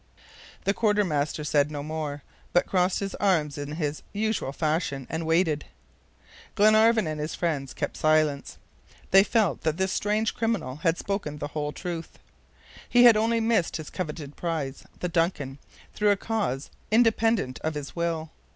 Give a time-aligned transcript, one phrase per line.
[0.63, 5.65] The quartermaster said no more, but crossed his arms in his usual fashion and waited.
[6.55, 8.57] Glenarvan and his friends kept silence.
[9.11, 12.17] They felt that this strange criminal had spoken the whole truth.
[12.89, 15.59] He had only missed his coveted prize, the DUNCAN,
[15.93, 18.31] through a cause independent of his will.